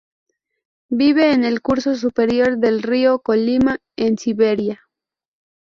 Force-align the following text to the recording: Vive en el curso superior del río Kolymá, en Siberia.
Vive 0.89 1.31
en 1.31 1.43
el 1.43 1.61
curso 1.61 1.93
superior 1.95 2.57
del 2.57 2.81
río 2.81 3.19
Kolymá, 3.19 3.77
en 3.95 4.17
Siberia. 4.17 4.81